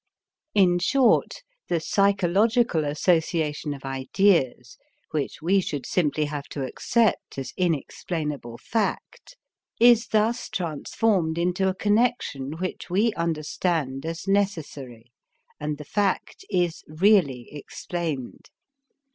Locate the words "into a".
11.37-11.75